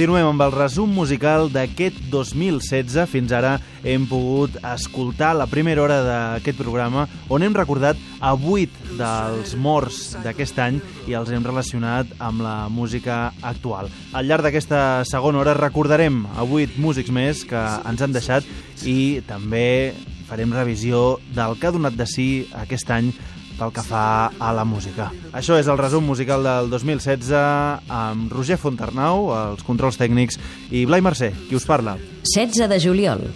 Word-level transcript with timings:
Continuem 0.00 0.30
amb 0.30 0.40
el 0.40 0.54
resum 0.54 0.94
musical 0.96 1.50
d'aquest 1.52 1.98
2016. 2.08 3.02
Fins 3.12 3.34
ara 3.36 3.50
hem 3.84 4.06
pogut 4.08 4.54
escoltar 4.64 5.34
la 5.36 5.44
primera 5.44 5.82
hora 5.82 5.98
d'aquest 6.06 6.56
programa 6.56 7.02
on 7.28 7.44
hem 7.44 7.52
recordat 7.52 8.00
a 8.24 8.30
vuit 8.32 8.72
dels 8.96 9.52
morts 9.60 10.14
d'aquest 10.24 10.56
any 10.64 10.78
i 11.04 11.18
els 11.18 11.28
hem 11.28 11.44
relacionat 11.44 12.14
amb 12.16 12.40
la 12.40 12.54
música 12.72 13.34
actual. 13.44 13.92
Al 14.16 14.24
llarg 14.24 14.48
d'aquesta 14.48 15.04
segona 15.04 15.42
hora 15.42 15.52
recordarem 15.58 16.22
a 16.32 16.48
vuit 16.48 16.80
músics 16.80 17.12
més 17.12 17.44
que 17.44 17.60
ens 17.60 18.00
han 18.00 18.16
deixat 18.16 18.48
i 18.88 19.20
també 19.28 19.92
farem 20.30 20.56
revisió 20.56 21.18
del 21.36 21.60
que 21.60 21.68
ha 21.68 21.76
donat 21.76 22.00
de 22.00 22.08
si 22.08 22.30
aquest 22.56 22.88
any 22.96 23.12
pel 23.60 23.74
que 23.76 23.84
fa 23.84 24.32
a 24.40 24.50
la 24.56 24.64
música. 24.64 25.10
Això 25.36 25.58
és 25.60 25.68
el 25.68 25.78
resum 25.78 26.06
musical 26.08 26.44
del 26.46 26.72
2016 26.72 27.30
amb 27.36 28.32
Roger 28.32 28.56
Fontarnau, 28.60 29.28
els 29.36 29.64
controls 29.66 30.00
tècnics, 30.00 30.40
i 30.72 30.86
Blai 30.88 31.04
Mercè, 31.04 31.34
qui 31.48 31.58
us 31.58 31.68
parla. 31.68 31.98
16 32.24 32.70
de 32.72 32.80
juliol. 32.80 33.26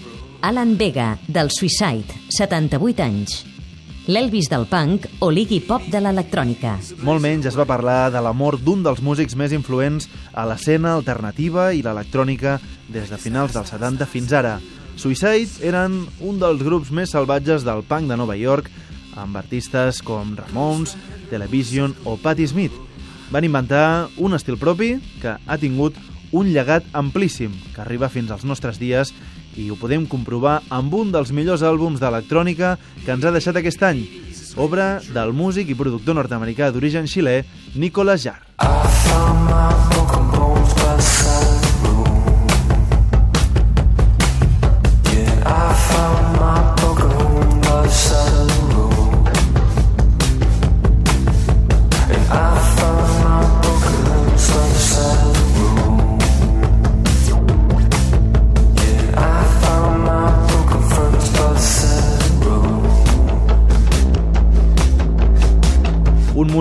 Alan 0.44 0.76
Vega, 0.80 1.14
del 1.28 1.50
Suicide, 1.52 2.16
78 2.32 3.04
anys. 3.04 3.42
L'Elvis 4.04 4.50
del 4.52 4.66
punk 4.68 5.06
o 5.24 5.30
l'Iggy 5.32 5.62
Pop 5.64 5.86
de 5.88 6.00
l'electrònica. 6.04 6.74
Molt 7.08 7.24
menys 7.24 7.48
es 7.48 7.56
va 7.56 7.64
parlar 7.64 8.10
de 8.12 8.20
la 8.20 8.34
mort 8.36 8.60
d'un 8.60 8.82
dels 8.84 9.00
músics 9.00 9.32
més 9.40 9.54
influents 9.56 10.10
a 10.36 10.44
l'escena 10.44 10.92
alternativa 10.92 11.70
i 11.72 11.80
l'electrònica 11.80 12.58
des 12.92 13.08
de 13.08 13.20
finals 13.20 13.56
dels 13.56 13.72
70 13.72 14.08
fins 14.12 14.36
ara. 14.36 14.58
Suicide 15.00 15.64
eren 15.64 16.02
un 16.20 16.36
dels 16.38 16.60
grups 16.62 16.92
més 16.94 17.16
salvatges 17.16 17.64
del 17.64 17.80
punk 17.88 18.12
de 18.12 18.20
Nova 18.20 18.36
York 18.36 18.68
amb 19.16 19.36
artistes 19.40 20.00
com 20.04 20.34
Ramones, 20.38 20.96
Television 21.30 21.94
o 22.04 22.16
Patti 22.20 22.46
Smith. 22.48 22.74
Van 23.32 23.46
inventar 23.46 24.08
un 24.18 24.34
estil 24.36 24.58
propi 24.60 24.96
que 25.22 25.36
ha 25.38 25.58
tingut 25.58 25.96
un 26.34 26.50
llegat 26.52 26.86
amplíssim 26.92 27.54
que 27.74 27.80
arriba 27.82 28.10
fins 28.10 28.32
als 28.34 28.44
nostres 28.44 28.80
dies 28.82 29.14
i 29.56 29.70
ho 29.70 29.78
podem 29.78 30.06
comprovar 30.10 30.60
amb 30.74 30.94
un 30.98 31.12
dels 31.14 31.30
millors 31.30 31.62
àlbums 31.62 32.02
d'electrònica 32.02 32.74
que 33.04 33.14
ens 33.14 33.24
ha 33.24 33.34
deixat 33.34 33.60
aquest 33.60 33.82
any, 33.86 34.02
obra 34.58 34.98
del 35.14 35.32
músic 35.32 35.70
i 35.70 35.78
productor 35.78 36.18
nord-americà 36.18 36.72
d'origen 36.74 37.06
xilè, 37.10 37.42
Nicolas 37.78 38.26
Jarre. 38.26 39.93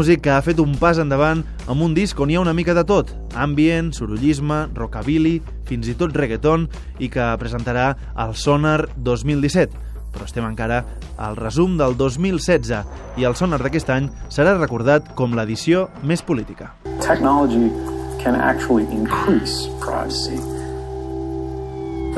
Músic 0.03 0.19
que 0.25 0.31
ha 0.35 0.41
fet 0.43 0.57
un 0.59 0.73
pas 0.75 0.97
endavant 0.99 1.39
amb 1.71 1.83
un 1.85 1.93
disc 1.95 2.17
on 2.19 2.27
hi 2.27 2.35
ha 2.35 2.41
una 2.41 2.51
mica 2.51 2.73
de 2.75 2.81
tot, 2.83 3.13
ambient, 3.39 3.93
sorollisme, 3.95 4.57
rockabilly, 4.75 5.37
fins 5.63 5.87
i 5.87 5.93
tot 5.95 6.11
reggaeton, 6.19 6.65
i 6.99 7.07
que 7.07 7.23
presentarà 7.39 7.85
el 8.19 8.33
Sonar 8.35 8.89
2017. 8.99 9.79
Però 10.11 10.25
estem 10.27 10.43
encara 10.43 10.81
al 11.15 11.37
resum 11.39 11.77
del 11.79 11.95
2016 11.95 12.81
i 13.15 13.23
el 13.23 13.37
Sonar 13.39 13.61
d'aquest 13.63 13.93
any 13.95 14.09
serà 14.27 14.57
recordat 14.57 15.07
com 15.15 15.37
l'edició 15.39 15.85
més 16.03 16.19
política. 16.19 16.73
Technology 16.99 17.71
can 18.19 18.35
actually 18.35 18.83
increase 18.91 19.69
privacy. 19.79 20.35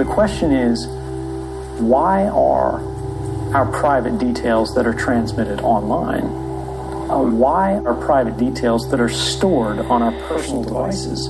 The 0.01 0.07
question 0.09 0.49
is, 0.49 0.87
why 1.77 2.25
are 2.33 2.81
our 3.53 3.69
private 3.69 4.17
details 4.17 4.73
that 4.73 4.87
are 4.87 4.97
transmitted 4.97 5.61
online 5.61 6.44
uh, 7.09 7.21
why 7.21 7.75
are 7.85 7.93
private 7.93 8.37
details 8.37 8.89
that 8.89 8.99
are 8.99 9.09
stored 9.09 9.79
on 9.79 10.01
our 10.01 10.11
personal 10.27 10.63
devices 10.63 11.27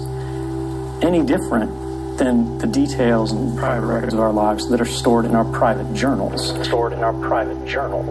any 1.04 1.24
different 1.24 2.18
than 2.18 2.58
the 2.60 2.68
details 2.68 3.34
and 3.34 3.58
private 3.58 3.86
records 3.86 4.14
of 4.14 4.22
our 4.22 4.32
lives 4.32 4.70
that 4.70 4.80
are 4.80 4.86
stored 4.86 5.26
in 5.26 5.36
our 5.36 5.46
private 5.46 5.94
journals? 5.94 6.50
Stored 6.66 6.94
in 6.94 7.04
our 7.04 7.14
private 7.14 7.66
journal. 7.66 8.04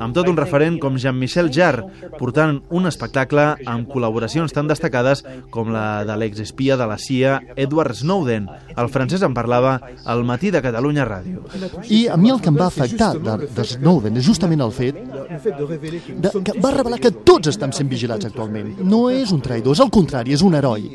Amb 0.00 0.16
tot 0.16 0.28
un 0.30 0.38
referent 0.38 0.78
com 0.80 0.96
Jean-Michel 0.98 1.50
Jarre, 1.54 1.84
portant 2.18 2.58
un 2.74 2.88
espectacle 2.90 3.44
amb 3.68 3.88
col·laboracions 3.90 4.54
tan 4.56 4.70
destacades 4.70 5.22
com 5.52 5.70
la 5.74 6.02
de 6.08 6.16
l'exespia 6.16 6.78
de 6.80 6.88
la 6.88 6.98
CIA 6.98 7.38
Edward 7.56 7.94
Snowden. 8.00 8.48
El 8.76 8.90
francès 8.92 9.22
en 9.26 9.36
parlava 9.36 9.76
al 10.04 10.24
matí 10.24 10.50
de 10.50 10.62
Catalunya 10.64 11.06
Ràdio. 11.08 11.44
I 11.88 12.06
a 12.08 12.16
mi 12.16 12.32
el 12.32 12.40
que 12.40 12.50
em 12.52 12.58
va 12.58 12.70
afectar 12.70 13.12
de, 13.18 13.36
de 13.46 13.66
Snowden 13.74 14.16
és 14.20 14.26
justament 14.26 14.64
el 14.64 14.74
fet 14.74 14.98
de, 15.00 16.32
que 16.44 16.56
va 16.60 16.74
revelar 16.74 17.00
que 17.02 17.12
tots 17.12 17.52
estan 17.52 17.74
sent 17.76 17.90
vigilats 17.90 18.28
actualment. 18.28 18.74
No 18.80 19.08
és 19.12 19.34
un 19.34 19.42
traïdor, 19.44 19.76
és 19.76 19.84
el 19.84 19.92
contrari, 19.92 20.34
és 20.36 20.44
un 20.46 20.56
heroi. 20.56 20.88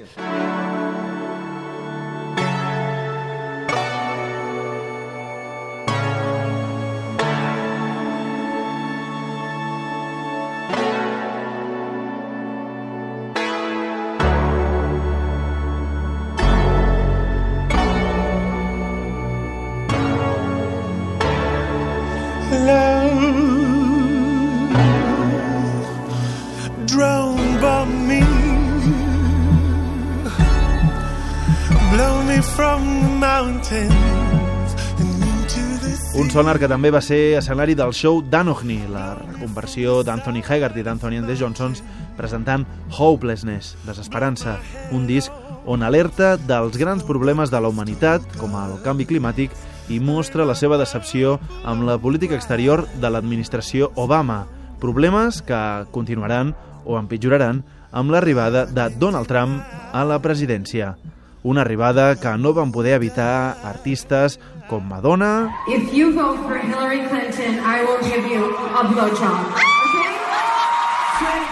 Un 36.16 36.30
sonar 36.32 36.58
que 36.60 36.68
també 36.68 36.90
va 36.92 37.00
ser 37.04 37.38
escenari 37.40 37.76
del 37.76 37.94
show 37.96 38.22
d'Anohni, 38.24 38.82
la 38.92 39.14
reconversió 39.18 40.02
d'Anthony 40.04 40.42
Haggard 40.44 40.76
i 40.80 40.84
d'Anthony 40.84 41.22
and 41.22 41.32
Johnsons, 41.40 41.84
presentant 42.18 42.66
Hopelessness, 42.98 43.78
Desesperança, 43.88 44.58
un 44.92 45.08
disc 45.08 45.32
on 45.66 45.84
alerta 45.84 46.36
dels 46.36 46.78
grans 46.78 47.04
problemes 47.04 47.52
de 47.52 47.60
la 47.60 47.72
humanitat, 47.72 48.28
com 48.40 48.56
el 48.60 48.78
canvi 48.84 49.08
climàtic, 49.08 49.56
i 49.88 50.00
mostra 50.00 50.46
la 50.48 50.56
seva 50.56 50.80
decepció 50.82 51.40
amb 51.64 51.88
la 51.88 51.98
política 51.98 52.36
exterior 52.36 52.88
de 53.00 53.12
l'administració 53.12 53.92
Obama, 53.96 54.46
problemes 54.80 55.42
que 55.42 55.60
continuaran 55.92 56.56
o 56.86 57.00
empitjoraran 57.00 57.64
amb 57.92 58.12
l'arribada 58.12 58.66
de 58.68 58.90
Donald 59.00 59.32
Trump 59.32 59.62
a 59.92 60.04
la 60.04 60.20
presidència. 60.20 60.98
Una 61.46 61.62
arribada 61.62 62.16
que 62.18 62.32
no 62.42 62.54
van 62.58 62.72
poder 62.74 62.94
evitar 62.98 63.54
artistes 63.64 64.40
com 64.68 64.82
Madonna, 64.90 65.54
If 65.68 65.94
you 65.94 66.10
vote 66.12 66.42
for 66.42 66.58
Hillary 66.58 67.06
Clinton, 67.08 67.60
I 67.62 67.86
will 67.86 68.02
give 68.02 68.26
you 68.26 68.50
a 68.74 68.82
blowjob. 68.90 69.54
Okay? 69.54 69.62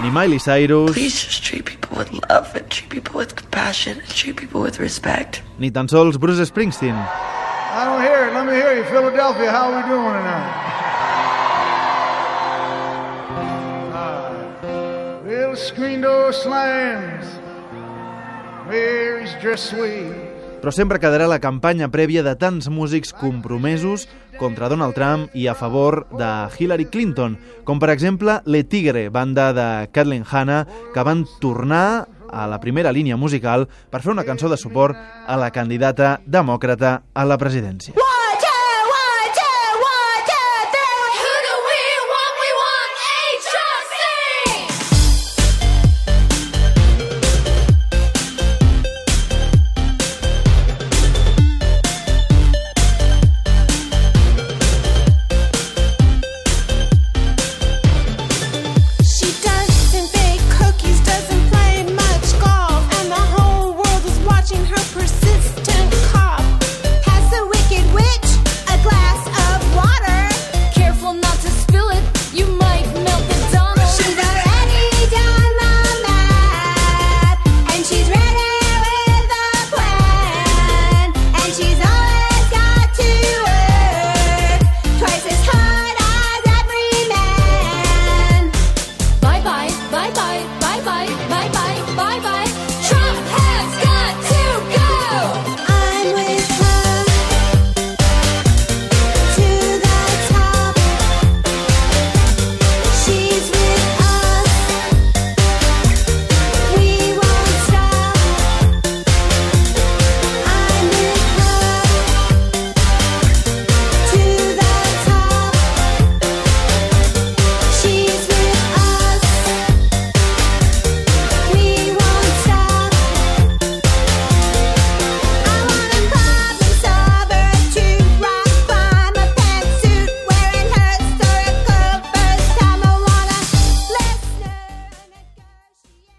ni 0.01 0.09
Miley 0.09 0.39
Cyrus, 0.39 0.91
Please 0.97 1.13
just 1.27 1.43
treat 1.45 1.63
people 1.65 1.95
with 1.97 2.09
love 2.29 2.49
and 2.57 2.67
treat 2.69 2.89
people 2.89 3.19
with 3.19 3.35
compassion 3.35 3.99
and 3.99 4.07
treat 4.09 4.35
people 4.35 4.61
with 4.61 4.79
respect. 4.79 5.43
ni 5.59 5.69
tan 5.69 5.87
sols 5.87 6.17
Bruce 6.17 6.41
Springsteen. 6.49 6.95
I 6.97 7.85
don't 7.85 8.01
hear 8.01 8.27
it. 8.27 8.33
Let 8.33 8.45
me 8.49 8.53
hear 8.53 8.73
you. 8.75 8.83
Philadelphia, 8.89 9.51
how 9.51 9.69
are 9.71 9.77
we 9.77 9.83
doing 9.89 10.13
tonight? 10.17 10.61
Right. 13.93 15.21
Little 15.25 15.55
screen 15.55 16.01
door 16.01 16.33
slams. 16.33 17.25
Mary's 18.67 19.35
dress 19.41 19.69
sweet. 19.69 20.11
Però 20.63 20.71
sempre 20.71 20.95
quedarà 21.03 21.25
la 21.27 21.41
campanya 21.43 21.89
prèvia 21.91 22.21
de 22.23 22.37
tants 22.39 22.69
músics 22.71 23.11
compromesos 23.11 24.05
contra 24.39 24.69
Donald 24.71 24.95
Trump 24.95 25.27
i 25.35 25.49
a 25.51 25.57
favor 25.59 26.05
de 26.15 26.29
Hillary 26.55 26.87
Clinton, 26.87 27.35
com 27.67 27.83
per 27.83 27.91
exemple 27.91 28.39
Le 28.45 28.63
Tigre, 28.63 29.09
banda 29.11 29.51
de 29.51 29.67
Kathleen 29.91 30.23
Hanna, 30.23 30.63
que 30.95 31.03
van 31.03 31.25
tornar 31.43 32.07
a 32.31 32.47
la 32.47 32.61
primera 32.63 32.95
línia 32.95 33.19
musical 33.19 33.67
per 33.91 34.01
fer 34.01 34.15
una 34.15 34.23
cançó 34.23 34.47
de 34.47 34.57
suport 34.57 34.95
a 34.95 35.37
la 35.37 35.51
candidata 35.51 36.15
demòcrata 36.25 37.01
a 37.13 37.27
la 37.27 37.37
presidència. 37.37 38.12